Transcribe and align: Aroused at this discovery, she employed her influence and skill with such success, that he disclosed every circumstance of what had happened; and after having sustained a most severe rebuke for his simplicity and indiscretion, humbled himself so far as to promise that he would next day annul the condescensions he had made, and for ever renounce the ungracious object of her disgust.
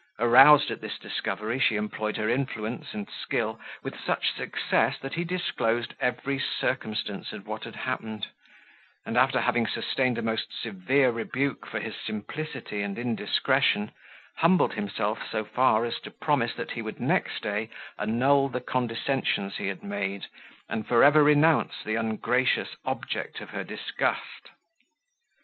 Aroused 0.17 0.71
at 0.71 0.81
this 0.81 0.97
discovery, 0.97 1.59
she 1.59 1.75
employed 1.75 2.17
her 2.17 2.27
influence 2.27 2.91
and 2.95 3.07
skill 3.07 3.61
with 3.83 3.93
such 4.03 4.33
success, 4.33 4.97
that 4.97 5.13
he 5.13 5.23
disclosed 5.23 5.93
every 5.99 6.39
circumstance 6.39 7.31
of 7.33 7.45
what 7.45 7.65
had 7.65 7.75
happened; 7.75 8.25
and 9.05 9.15
after 9.15 9.39
having 9.39 9.67
sustained 9.67 10.17
a 10.17 10.23
most 10.23 10.59
severe 10.59 11.11
rebuke 11.11 11.67
for 11.67 11.79
his 11.79 11.93
simplicity 12.03 12.81
and 12.81 12.97
indiscretion, 12.97 13.91
humbled 14.37 14.73
himself 14.73 15.19
so 15.31 15.45
far 15.45 15.85
as 15.85 15.99
to 15.99 16.09
promise 16.09 16.55
that 16.55 16.71
he 16.71 16.81
would 16.81 16.99
next 16.99 17.43
day 17.43 17.69
annul 17.99 18.49
the 18.49 18.59
condescensions 18.59 19.57
he 19.57 19.67
had 19.67 19.83
made, 19.83 20.25
and 20.67 20.87
for 20.87 21.03
ever 21.03 21.23
renounce 21.23 21.83
the 21.85 21.93
ungracious 21.93 22.75
object 22.85 23.39
of 23.39 23.51
her 23.51 23.63
disgust. 23.63 24.49